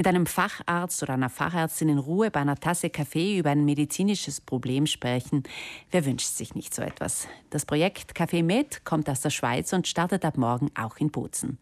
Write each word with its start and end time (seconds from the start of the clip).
Mit 0.00 0.06
einem 0.06 0.24
Facharzt 0.24 1.02
oder 1.02 1.12
einer 1.12 1.28
Fachärztin 1.28 1.90
in 1.90 1.98
Ruhe 1.98 2.30
bei 2.30 2.40
einer 2.40 2.56
Tasse 2.56 2.88
Kaffee 2.88 3.36
über 3.36 3.50
ein 3.50 3.66
medizinisches 3.66 4.40
Problem 4.40 4.86
sprechen, 4.86 5.42
wer 5.90 6.06
wünscht 6.06 6.28
sich 6.28 6.54
nicht 6.54 6.74
so 6.74 6.80
etwas? 6.80 7.28
Das 7.50 7.66
Projekt 7.66 8.16
Café 8.16 8.42
Med 8.42 8.86
kommt 8.86 9.10
aus 9.10 9.20
der 9.20 9.28
Schweiz 9.28 9.74
und 9.74 9.86
startet 9.86 10.24
ab 10.24 10.38
morgen 10.38 10.70
auch 10.74 10.96
in 10.96 11.10
Bozen. 11.10 11.58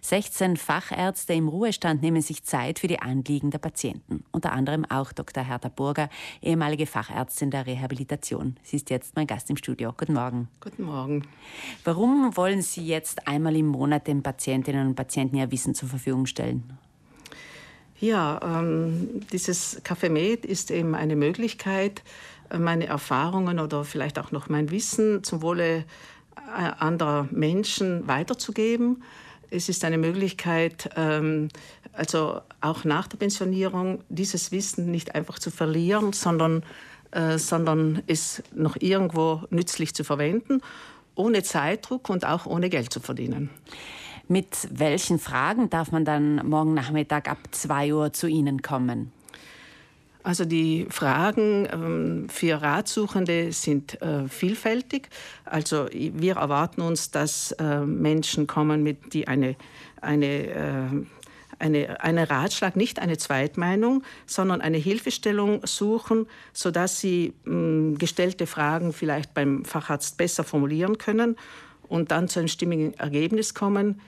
16 0.00 0.56
Fachärzte 0.56 1.34
im 1.34 1.46
Ruhestand 1.46 2.00
nehmen 2.00 2.22
sich 2.22 2.42
Zeit 2.44 2.78
für 2.78 2.86
die 2.86 3.00
Anliegen 3.00 3.50
der 3.50 3.58
Patienten. 3.58 4.24
Unter 4.32 4.52
anderem 4.52 4.86
auch 4.86 5.12
Dr. 5.12 5.44
Hertha 5.44 5.68
Burger, 5.68 6.08
ehemalige 6.40 6.86
Fachärztin 6.86 7.50
der 7.50 7.66
Rehabilitation. 7.66 8.56
Sie 8.62 8.76
ist 8.76 8.88
jetzt 8.88 9.14
mein 9.14 9.26
Gast 9.26 9.50
im 9.50 9.58
Studio. 9.58 9.92
Guten 9.94 10.14
Morgen. 10.14 10.48
Guten 10.62 10.84
Morgen. 10.84 11.26
Warum 11.84 12.34
wollen 12.34 12.62
Sie 12.62 12.86
jetzt 12.86 13.28
einmal 13.28 13.54
im 13.54 13.66
Monat 13.66 14.06
den 14.06 14.22
Patientinnen 14.22 14.86
und 14.86 14.94
Patienten 14.94 15.36
Ihr 15.36 15.50
Wissen 15.50 15.74
zur 15.74 15.90
Verfügung 15.90 16.24
stellen? 16.24 16.78
Ja, 18.00 18.40
ähm, 18.42 19.22
dieses 19.32 19.82
Café 19.84 20.08
Med 20.08 20.44
ist 20.44 20.70
eben 20.70 20.94
eine 20.94 21.16
Möglichkeit, 21.16 22.02
äh, 22.50 22.58
meine 22.58 22.86
Erfahrungen 22.86 23.58
oder 23.60 23.84
vielleicht 23.84 24.18
auch 24.18 24.32
noch 24.32 24.48
mein 24.48 24.70
Wissen 24.70 25.22
zum 25.22 25.42
Wohle 25.42 25.84
äh, 26.36 26.70
anderer 26.78 27.28
Menschen 27.30 28.06
weiterzugeben. 28.08 29.02
Es 29.50 29.68
ist 29.68 29.84
eine 29.84 29.98
Möglichkeit, 29.98 30.90
ähm, 30.96 31.48
also 31.92 32.40
auch 32.60 32.84
nach 32.84 33.06
der 33.06 33.18
Pensionierung 33.18 34.02
dieses 34.08 34.50
Wissen 34.50 34.90
nicht 34.90 35.14
einfach 35.14 35.38
zu 35.38 35.52
verlieren, 35.52 36.12
sondern, 36.12 36.64
äh, 37.12 37.38
sondern 37.38 38.02
es 38.08 38.42
noch 38.52 38.76
irgendwo 38.80 39.42
nützlich 39.50 39.94
zu 39.94 40.02
verwenden, 40.02 40.60
ohne 41.14 41.44
Zeitdruck 41.44 42.10
und 42.10 42.26
auch 42.26 42.46
ohne 42.46 42.68
Geld 42.68 42.92
zu 42.92 42.98
verdienen. 42.98 43.50
Mit 44.28 44.68
welchen 44.70 45.18
Fragen 45.18 45.68
darf 45.68 45.92
man 45.92 46.04
dann 46.04 46.36
morgen 46.48 46.72
Nachmittag 46.72 47.28
ab 47.28 47.38
2 47.50 47.94
Uhr 47.94 48.12
zu 48.12 48.26
Ihnen 48.26 48.62
kommen? 48.62 49.12
Also 50.22 50.46
die 50.46 50.86
Fragen 50.88 51.68
ähm, 51.70 52.28
für 52.30 52.62
Ratsuchende 52.62 53.52
sind 53.52 54.00
äh, 54.00 54.26
vielfältig. 54.26 55.10
Also 55.44 55.86
wir 55.92 56.36
erwarten 56.36 56.80
uns, 56.80 57.10
dass 57.10 57.52
äh, 57.52 57.80
Menschen 57.80 58.46
kommen, 58.46 58.82
mit, 58.82 59.12
die 59.12 59.28
eine, 59.28 59.56
eine, 60.00 60.26
äh, 60.26 61.04
eine, 61.58 62.00
eine 62.02 62.30
Ratschlag, 62.30 62.74
nicht 62.74 63.00
eine 63.00 63.18
Zweitmeinung, 63.18 64.02
sondern 64.24 64.62
eine 64.62 64.78
Hilfestellung 64.78 65.60
suchen, 65.66 66.26
sodass 66.54 66.98
sie 66.98 67.34
mh, 67.44 67.98
gestellte 67.98 68.46
Fragen 68.46 68.94
vielleicht 68.94 69.34
beim 69.34 69.66
Facharzt 69.66 70.16
besser 70.16 70.44
formulieren 70.44 70.96
können 70.96 71.36
und 71.88 72.10
dann 72.10 72.28
zu 72.28 72.38
einem 72.38 72.48
stimmigen 72.48 72.94
Ergebnis 72.94 73.54
kommen. 73.54 74.00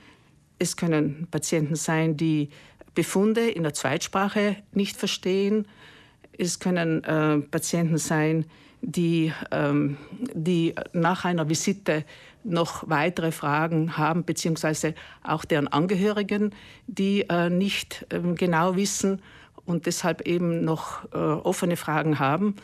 Es 0.58 0.76
können 0.76 1.28
Patienten 1.30 1.76
sein, 1.76 2.16
die 2.16 2.50
Befunde 2.94 3.48
in 3.48 3.62
der 3.62 3.74
Zweitsprache 3.74 4.56
nicht 4.72 4.96
verstehen. 4.96 5.66
Es 6.36 6.58
können 6.58 7.04
äh, 7.04 7.38
Patienten 7.38 7.98
sein, 7.98 8.46
die, 8.80 9.32
ähm, 9.50 9.96
die 10.34 10.74
nach 10.92 11.24
einer 11.24 11.48
Visite 11.48 12.04
noch 12.44 12.88
weitere 12.88 13.32
Fragen 13.32 13.96
haben, 13.98 14.24
beziehungsweise 14.24 14.94
auch 15.22 15.44
deren 15.44 15.68
Angehörigen, 15.68 16.54
die 16.86 17.22
äh, 17.28 17.50
nicht 17.50 18.06
äh, 18.10 18.20
genau 18.34 18.76
wissen 18.76 19.20
und 19.64 19.86
deshalb 19.86 20.22
eben 20.22 20.64
noch 20.64 21.04
äh, 21.12 21.16
offene 21.16 21.76
Fragen 21.76 22.18
haben 22.18 22.56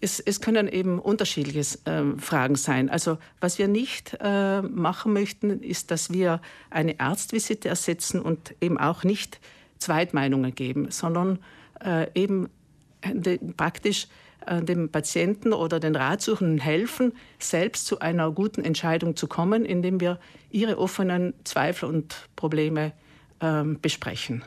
es, 0.00 0.20
es 0.20 0.40
können 0.40 0.68
eben 0.68 0.98
unterschiedliche 0.98 1.60
äh, 1.84 2.18
Fragen 2.18 2.56
sein. 2.56 2.90
Also 2.90 3.18
was 3.40 3.58
wir 3.58 3.68
nicht 3.68 4.16
äh, 4.20 4.62
machen 4.62 5.12
möchten, 5.12 5.62
ist, 5.62 5.90
dass 5.90 6.12
wir 6.12 6.40
eine 6.70 7.00
Arztvisite 7.00 7.68
ersetzen 7.68 8.20
und 8.20 8.54
eben 8.60 8.78
auch 8.78 9.04
nicht 9.04 9.40
Zweitmeinungen 9.78 10.54
geben, 10.54 10.90
sondern 10.90 11.38
äh, 11.84 12.08
eben 12.14 12.48
de, 13.04 13.38
praktisch 13.56 14.08
äh, 14.46 14.62
dem 14.62 14.90
Patienten 14.90 15.52
oder 15.52 15.80
den 15.80 15.96
Ratsuchenden 15.96 16.58
helfen, 16.58 17.12
selbst 17.38 17.86
zu 17.86 18.00
einer 18.00 18.30
guten 18.30 18.64
Entscheidung 18.64 19.16
zu 19.16 19.26
kommen, 19.26 19.64
indem 19.64 20.00
wir 20.00 20.18
ihre 20.50 20.78
offenen 20.78 21.34
Zweifel 21.44 21.88
und 21.88 22.28
Probleme 22.36 22.92
ähm, 23.40 23.78
besprechen. 23.80 24.44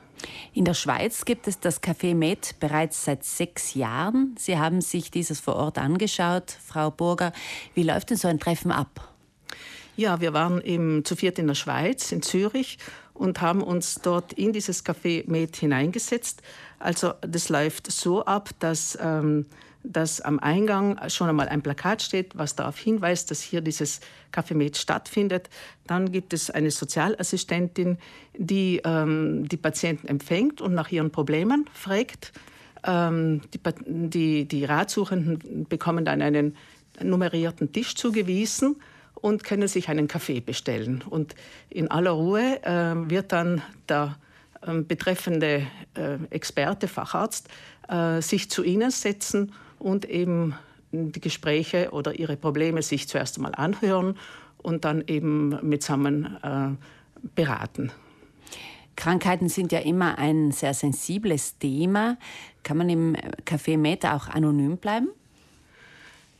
In 0.53 0.65
der 0.65 0.73
Schweiz 0.73 1.25
gibt 1.25 1.47
es 1.47 1.59
das 1.59 1.81
Café 1.81 2.13
Med 2.13 2.55
bereits 2.59 3.05
seit 3.05 3.23
sechs 3.23 3.73
Jahren. 3.73 4.35
Sie 4.37 4.57
haben 4.57 4.81
sich 4.81 5.11
dieses 5.11 5.39
vor 5.39 5.55
Ort 5.55 5.77
angeschaut, 5.77 6.51
Frau 6.65 6.91
Burger. 6.91 7.31
Wie 7.73 7.83
läuft 7.83 8.09
denn 8.09 8.17
so 8.17 8.27
ein 8.27 8.39
Treffen 8.39 8.71
ab? 8.71 9.13
Ja, 9.95 10.21
wir 10.21 10.33
waren 10.33 10.61
eben 10.61 11.03
zu 11.03 11.15
viert 11.15 11.39
in 11.39 11.47
der 11.47 11.55
Schweiz, 11.55 12.11
in 12.11 12.21
Zürich 12.21 12.77
und 13.13 13.41
haben 13.41 13.61
uns 13.61 13.95
dort 13.95 14.33
in 14.33 14.53
dieses 14.53 14.85
Café 14.85 15.29
Med 15.29 15.55
hineingesetzt. 15.55 16.41
Also 16.79 17.13
das 17.21 17.49
läuft 17.49 17.91
so 17.91 18.23
ab, 18.23 18.49
dass 18.59 18.97
ähm, 19.01 19.45
dass 19.89 20.21
am 20.21 20.37
Eingang 20.39 20.99
schon 21.09 21.29
einmal 21.29 21.49
ein 21.49 21.63
Plakat 21.63 22.03
steht, 22.03 22.37
was 22.37 22.55
darauf 22.55 22.77
hinweist, 22.77 23.31
dass 23.31 23.41
hier 23.41 23.61
dieses 23.61 24.01
Café 24.31 24.75
stattfindet. 24.75 25.49
Dann 25.87 26.11
gibt 26.11 26.31
es 26.33 26.51
eine 26.51 26.69
Sozialassistentin, 26.69 27.97
die 28.37 28.81
ähm, 28.85 29.49
die 29.49 29.57
Patienten 29.57 30.07
empfängt 30.07 30.61
und 30.61 30.75
nach 30.75 30.91
ihren 30.91 31.09
Problemen 31.09 31.65
fragt. 31.73 32.33
Ähm, 32.83 33.41
die, 33.51 33.59
die, 33.87 34.45
die 34.45 34.65
Ratsuchenden 34.65 35.65
bekommen 35.67 36.05
dann 36.05 36.21
einen 36.21 36.55
nummerierten 37.01 37.71
Tisch 37.71 37.95
zugewiesen 37.95 38.75
und 39.15 39.43
können 39.43 39.67
sich 39.67 39.89
einen 39.89 40.07
Kaffee 40.07 40.39
bestellen. 40.39 41.03
Und 41.09 41.33
in 41.69 41.89
aller 41.89 42.11
Ruhe 42.11 42.63
äh, 42.63 43.09
wird 43.09 43.31
dann 43.31 43.63
der 43.89 44.17
äh, 44.61 44.81
betreffende 44.81 45.65
äh, 45.95 46.17
Experte, 46.29 46.87
Facharzt, 46.87 47.49
äh, 47.87 48.21
sich 48.21 48.51
zu 48.51 48.63
ihnen 48.63 48.91
setzen 48.91 49.51
und 49.79 50.05
eben 50.05 50.55
die 50.91 51.21
Gespräche 51.21 51.89
oder 51.91 52.17
ihre 52.17 52.37
Probleme 52.37 52.81
sich 52.81 53.07
zuerst 53.07 53.37
einmal 53.37 53.55
anhören 53.55 54.15
und 54.57 54.85
dann 54.85 55.03
eben 55.07 55.57
mitsammen 55.67 56.37
äh, 56.43 56.69
beraten. 57.35 57.91
Krankheiten 58.95 59.47
sind 59.47 59.71
ja 59.71 59.79
immer 59.79 60.17
ein 60.17 60.51
sehr 60.51 60.73
sensibles 60.73 61.57
Thema. 61.57 62.17
Kann 62.63 62.77
man 62.77 62.89
im 62.89 63.15
Café 63.45 63.77
Meta 63.77 64.15
auch 64.15 64.27
anonym 64.27 64.77
bleiben? 64.77 65.09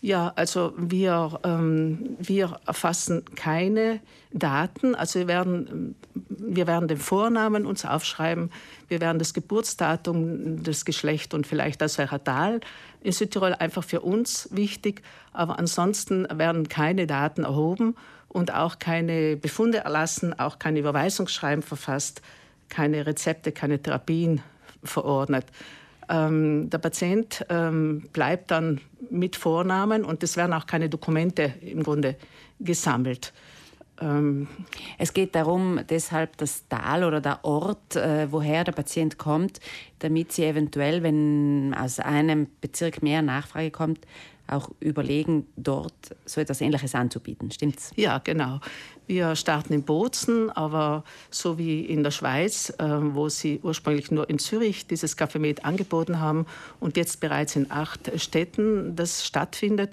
Ja, 0.02 0.32
also 0.38 0.72
wir, 0.78 1.40
ähm, 1.44 2.16
wir 2.20 2.60
erfassen 2.66 3.26
keine 3.36 4.00
Daten. 4.32 4.96
Also 4.96 5.20
wir 5.20 5.28
werden, 5.28 5.96
wir 6.14 6.68
werden 6.68 6.88
den 6.88 6.98
Vornamen 6.98 7.66
uns 7.66 7.84
aufschreiben, 7.84 8.50
wir 8.88 9.02
werden 9.02 9.20
das 9.20 9.34
Geburtsdatum, 9.34 10.64
das 10.64 10.86
Geschlecht 10.86 11.34
und 11.34 11.46
vielleicht 11.46 11.82
das 11.82 11.98
Heratal 11.98 12.62
in 13.02 13.12
Südtirol 13.12 13.54
einfach 13.54 13.84
für 13.84 14.00
uns 14.00 14.48
wichtig. 14.52 15.02
Aber 15.34 15.60
ansonsten 15.60 16.26
werden 16.32 16.70
keine 16.70 17.06
Daten 17.06 17.44
erhoben 17.44 17.96
und 18.30 18.54
auch 18.54 18.80
keine 18.80 19.36
Befunde 19.36 19.80
erlassen, 19.80 20.38
auch 20.40 20.60
keine 20.60 20.80
Überweisungsschreiben 20.80 21.62
verfasst, 21.62 22.22
keine 22.70 23.06
Rezepte, 23.06 23.52
keine 23.52 23.82
Therapien 23.82 24.42
verordnet. 24.82 25.46
Ähm, 26.10 26.70
der 26.70 26.80
Patient 26.80 27.46
ähm, 27.50 28.10
bleibt 28.12 28.52
dann 28.52 28.82
mit 29.10 29.36
Vornamen 29.36 30.04
und 30.04 30.24
es 30.24 30.38
werden 30.38 30.54
auch 30.54 30.66
keine 30.66 30.90
Dokumente 30.90 31.54
im 31.62 31.84
Grunde 31.84 32.16
gesammelt. 32.60 33.32
Ähm, 34.02 34.48
es 34.98 35.14
geht 35.14 35.36
darum, 35.36 35.80
deshalb 35.90 36.38
das 36.38 36.68
Tal 36.68 37.04
oder 37.04 37.22
der 37.22 37.44
Ort, 37.44 37.96
äh, 37.96 38.32
woher 38.32 38.64
der 38.64 38.72
Patient 38.72 39.18
kommt, 39.18 39.60
damit 40.00 40.32
Sie 40.32 40.46
eventuell, 40.46 41.04
wenn 41.04 41.76
aus 41.78 42.00
einem 42.00 42.48
Bezirk 42.62 43.04
mehr 43.04 43.22
Nachfrage 43.22 43.72
kommt, 43.72 44.06
auch 44.52 44.70
überlegen, 44.80 45.48
dort 45.56 45.94
so 46.26 46.42
etwas 46.42 46.62
Ähnliches 46.62 46.96
anzubieten. 46.96 47.52
Stimmt's? 47.52 47.92
Ja, 47.96 48.18
genau. 48.20 48.60
Wir 49.08 49.36
starten 49.36 49.74
in 49.74 49.84
Bozen, 49.84 50.50
aber 50.52 51.04
so 51.30 51.58
wie 51.58 51.82
in 51.82 52.04
der 52.04 52.12
Schweiz, 52.12 52.74
äh, 52.78 52.84
wo 52.84 53.30
sie 53.30 53.60
ursprünglich 53.64 54.12
nur 54.12 54.30
in 54.30 54.40
Zürich 54.40 54.88
dieses 54.88 55.16
Med 55.36 55.66
angeboten 55.66 56.20
haben 56.20 56.46
und 56.80 56.98
jetzt 56.98 57.20
bereits 57.20 57.56
in 57.56 57.72
acht 57.72 58.12
Städten 58.20 58.96
das 58.96 59.26
stattfindet, 59.26 59.92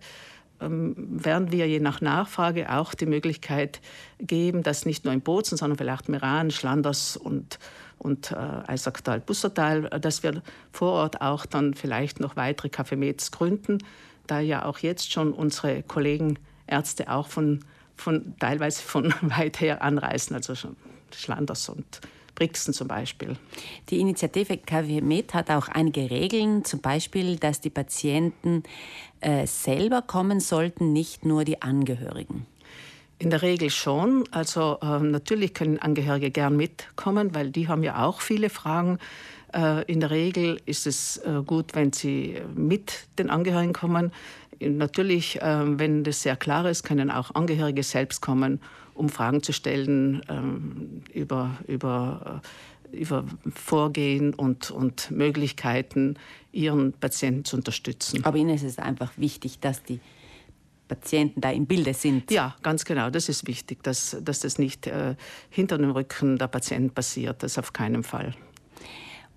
werden 0.61 1.53
wir 1.53 1.69
je 1.69 1.81
nach 1.81 2.01
Nachfrage 2.01 2.73
auch 2.73 2.95
die 2.95 3.07
Möglichkeit 3.07 3.81
geben, 4.19 4.63
dass 4.63 4.87
nicht 4.87 5.05
nur 5.05 5.13
in 5.13 5.21
Bozen, 5.21 5.57
sondern 5.57 5.79
vielleicht 5.79 6.09
Meran, 6.09 6.51
Schlanders 6.51 7.17
und, 7.17 7.59
und 7.99 8.33
äh, 8.33 8.37
Eisacktal, 8.67 9.21
Bussertal, 9.21 9.83
dass 10.01 10.23
wir 10.23 10.43
vor 10.73 10.93
Ort 10.93 11.21
auch 11.21 11.47
dann 11.47 11.75
vielleicht 11.75 12.21
noch 12.21 12.37
weitere 12.37 12.69
Cafemets 12.69 13.31
gründen, 13.33 13.79
da 14.27 14.41
ja 14.41 14.65
auch 14.65 14.79
jetzt 14.79 15.13
schon 15.13 15.33
unsere 15.33 15.83
Kollegen 15.83 16.39
Ärzte 16.67 17.11
auch 17.11 17.29
von, 17.29 17.61
von 17.97 18.35
teilweise 18.39 18.83
von 18.83 19.15
weit 19.23 19.61
her 19.61 19.83
anreisen, 19.83 20.35
also 20.35 20.55
schon 20.55 20.77
Schlanders 21.15 21.69
und 21.69 22.01
Brixen 22.37 22.73
zum 22.73 22.87
Beispiel. 22.87 23.37
Die 23.91 23.99
Initiative 23.99 24.57
KW 24.59 25.01
Med 25.01 25.35
hat 25.35 25.51
auch 25.51 25.67
einige 25.67 26.09
Regeln, 26.09 26.65
zum 26.65 26.81
Beispiel, 26.81 27.37
dass 27.37 27.61
die 27.61 27.71
Patienten 27.71 28.63
äh, 29.21 29.47
selber 29.49 30.03
kommen 30.03 30.39
sollten, 30.39 30.93
nicht 30.93 31.25
nur 31.25 31.45
die 31.45 31.63
Angehörigen. 31.63 32.47
In 33.19 33.31
der 33.31 33.43
Regel 33.43 33.71
schon. 33.71 34.25
Also 34.31 34.79
äh, 34.83 35.01
natürlich 35.01 35.55
können 35.55 35.79
Angehörige 35.79 36.31
gern 36.31 36.57
mitkommen, 36.57 37.35
weil 37.35 37.51
die 37.51 37.67
haben 37.67 37.83
ja 37.83 38.05
auch 38.05 38.21
viele 38.21 38.51
Fragen. 38.51 38.99
Äh, 39.55 39.91
in 39.91 40.01
der 40.01 40.11
Regel 40.11 40.61
ist 40.67 40.87
es 40.87 41.17
äh, 41.19 41.43
gut, 41.45 41.75
wenn 41.75 41.93
sie 41.93 42.37
mit 42.55 43.07
den 43.19 43.31
Angehörigen 43.31 43.73
kommen. 43.73 44.13
Natürlich, 44.61 45.41
äh, 45.43 45.79
wenn 45.79 46.05
das 46.05 46.23
sehr 46.23 46.37
klar 46.37 46.69
ist, 46.69 46.83
können 46.83 47.11
auch 47.11 47.35
Angehörige 47.35 47.83
selbst 47.83 48.21
kommen, 48.21 48.61
um 48.95 49.09
Fragen 49.09 49.43
zu 49.43 49.53
stellen 49.53 50.23
ähm, 50.29 51.03
über, 51.13 51.57
über, 51.67 52.43
über 52.93 53.25
Vorgehen 53.55 54.35
und, 54.35 54.71
und 54.71 55.11
Möglichkeiten, 55.11 56.17
ihren 56.53 56.93
Patienten 56.93 57.45
zu 57.45 57.57
unterstützen. 57.57 58.25
Aber 58.25 58.39
Ihnen 58.39 58.55
ist 58.55 58.63
es 58.63 58.79
einfach 58.79 59.13
wichtig, 59.17 59.61
dass 59.61 59.83
die 59.83 60.01
Patienten 60.89 61.41
da 61.41 61.51
im 61.51 61.67
Bilde 61.67 61.95
sind. 61.95 62.31
Ja, 62.31 62.57
ganz 62.63 62.85
genau. 62.85 63.11
Das 63.11 63.29
ist 63.29 63.47
wichtig, 63.47 63.83
dass, 63.83 64.17
dass 64.23 64.41
das 64.41 64.59
nicht 64.59 64.87
äh, 64.87 65.17
hinter 65.51 65.79
dem 65.79 65.91
Rücken 65.91 66.39
der 66.39 66.49
Patienten 66.49 66.91
passiert. 66.91 67.43
Das 67.43 67.59
auf 67.59 67.73
keinen 67.73 68.03
Fall. 68.03 68.35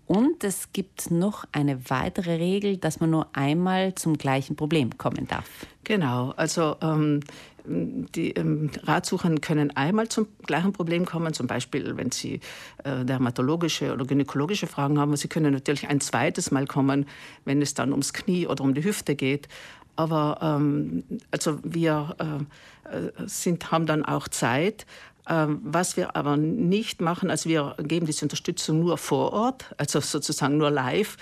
Und 0.09 0.43
es 0.43 0.73
gibt 0.73 1.11
noch 1.11 1.45
eine 1.51 1.87
weitere 1.91 2.37
Regel, 2.37 2.77
dass 2.77 2.99
man 2.99 3.11
nur 3.11 3.27
einmal 3.33 3.93
zum 3.93 4.17
gleichen 4.17 4.55
Problem 4.55 4.97
kommen 4.97 5.27
darf. 5.27 5.47
Genau, 5.83 6.33
also 6.35 6.77
ähm, 6.81 7.19
die 7.63 8.31
ähm, 8.31 8.71
Ratsuchenden 8.81 9.39
können 9.39 9.69
einmal 9.77 10.07
zum 10.07 10.25
gleichen 10.47 10.73
Problem 10.73 11.05
kommen, 11.05 11.35
zum 11.35 11.45
Beispiel 11.45 11.95
wenn 11.95 12.09
sie 12.09 12.39
äh, 12.83 13.05
dermatologische 13.05 13.93
oder 13.93 14.03
gynäkologische 14.03 14.65
Fragen 14.65 14.97
haben. 14.97 15.15
Sie 15.15 15.27
können 15.27 15.53
natürlich 15.53 15.87
ein 15.87 16.01
zweites 16.01 16.49
Mal 16.49 16.65
kommen, 16.65 17.05
wenn 17.45 17.61
es 17.61 17.75
dann 17.75 17.91
ums 17.91 18.11
Knie 18.11 18.47
oder 18.47 18.63
um 18.63 18.73
die 18.73 18.83
Hüfte 18.83 19.13
geht. 19.13 19.47
Aber 19.95 20.39
ähm, 20.41 21.03
also 21.29 21.59
wir 21.61 22.15
äh, 22.17 22.97
äh 22.97 23.11
sind, 23.27 23.71
haben 23.71 23.85
dann 23.85 24.03
auch 24.05 24.27
Zeit, 24.27 24.87
was 25.29 25.95
wir 25.95 26.15
aber 26.15 26.37
nicht 26.37 27.01
machen, 27.01 27.29
also 27.29 27.49
wir 27.49 27.75
geben 27.83 28.05
diese 28.07 28.25
Unterstützung 28.25 28.79
nur 28.79 28.97
vor 28.97 29.31
Ort, 29.31 29.65
also 29.77 29.99
sozusagen 29.99 30.57
nur 30.57 30.71
live. 30.71 31.17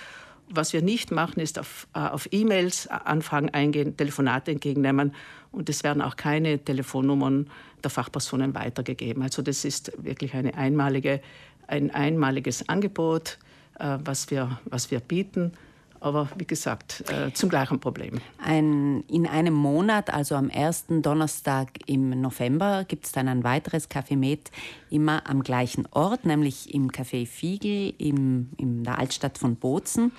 Was 0.50 0.72
wir 0.72 0.80
nicht 0.80 1.10
machen, 1.10 1.40
ist 1.40 1.58
auf, 1.58 1.86
äh, 1.94 1.98
auf 1.98 2.26
E-Mails 2.32 2.86
Anfragen 2.86 3.50
eingehen, 3.50 3.98
Telefonate 3.98 4.52
entgegennehmen 4.52 5.14
und 5.52 5.68
es 5.68 5.84
werden 5.84 6.00
auch 6.00 6.16
keine 6.16 6.58
Telefonnummern 6.58 7.50
der 7.84 7.90
Fachpersonen 7.90 8.54
weitergegeben. 8.54 9.22
Also 9.22 9.42
das 9.42 9.66
ist 9.66 9.92
wirklich 9.98 10.32
eine 10.32 10.54
einmalige, 10.54 11.20
ein 11.66 11.90
einmaliges 11.90 12.66
Angebot, 12.66 13.38
äh, 13.78 13.98
was, 14.02 14.30
wir, 14.30 14.58
was 14.64 14.90
wir 14.90 15.00
bieten 15.00 15.52
aber 16.00 16.28
wie 16.36 16.46
gesagt, 16.46 17.04
äh, 17.10 17.32
zum 17.32 17.48
gleichen 17.48 17.80
Problem. 17.80 18.20
Ein, 18.42 19.04
in 19.08 19.26
einem 19.26 19.54
Monat, 19.54 20.12
also 20.12 20.34
am 20.34 20.48
ersten 20.48 21.02
Donnerstag 21.02 21.70
im 21.86 22.20
November, 22.20 22.84
gibt 22.84 23.06
es 23.06 23.12
dann 23.12 23.28
ein 23.28 23.44
weiteres 23.44 23.90
Café 23.90 24.16
Med, 24.16 24.50
immer 24.90 25.28
am 25.28 25.42
gleichen 25.42 25.86
Ort, 25.90 26.24
nämlich 26.24 26.74
im 26.74 26.90
Café 26.90 27.26
Fiegel 27.26 27.94
im, 27.98 28.50
in 28.56 28.84
der 28.84 28.98
Altstadt 28.98 29.38
von 29.38 29.56
Bozen. 29.56 30.12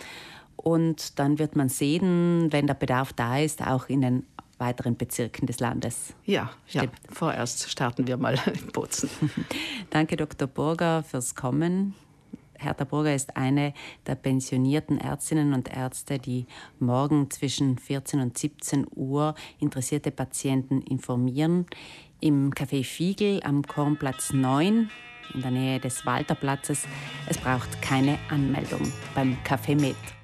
Und 0.56 1.20
dann 1.20 1.40
wird 1.40 1.56
man 1.56 1.70
sehen, 1.70 2.48
wenn 2.52 2.68
der 2.68 2.74
Bedarf 2.74 3.14
da 3.14 3.40
ist, 3.40 3.66
auch 3.66 3.88
in 3.88 4.02
den 4.02 4.26
weiteren 4.58 4.98
Bezirken 4.98 5.48
des 5.48 5.60
Landes. 5.60 6.14
Ja, 6.26 6.52
ja. 6.68 6.84
vorerst 7.10 7.70
starten 7.70 8.08
wir 8.08 8.18
mal 8.18 8.38
in 8.46 8.72
Bozen. 8.72 9.10
Danke, 9.90 10.18
Dr. 10.18 10.48
Burger, 10.48 11.04
fürs 11.04 11.36
Kommen. 11.36 11.96
Hertha 12.59 12.83
Burger 12.83 13.15
ist 13.15 13.38
eine 13.38 13.73
der 14.06 14.15
pensionierten 14.15 15.00
Ärztinnen 15.00 15.53
und 15.53 15.73
Ärzte, 15.73 16.19
die 16.19 16.45
morgen 16.79 17.31
zwischen 17.31 17.77
14 17.77 18.19
und 18.19 18.38
17 18.38 18.85
Uhr 18.94 19.35
interessierte 19.59 20.11
Patienten 20.11 20.81
informieren. 20.81 21.65
Im 22.19 22.51
Café 22.51 22.83
Fiegel 22.83 23.41
am 23.44 23.63
Kornplatz 23.63 24.33
9 24.33 24.89
in 25.33 25.41
der 25.41 25.51
Nähe 25.51 25.79
des 25.79 26.06
Walterplatzes. 26.06 26.85
Es 27.27 27.38
braucht 27.38 27.81
keine 27.81 28.17
Anmeldung 28.29 28.91
beim 29.15 29.38
Café 29.45 29.79
Med. 29.79 30.19